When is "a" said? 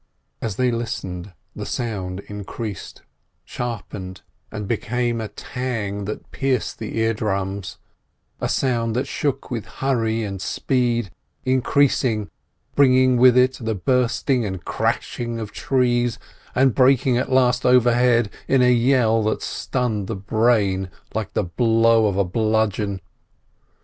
5.21-5.27, 8.39-8.49, 18.63-18.73, 22.17-22.23